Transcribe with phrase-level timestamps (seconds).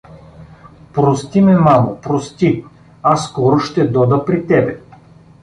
[0.93, 2.65] Прости ме, мамо, прости,
[3.03, 4.81] аз скоро ще дода при тебе!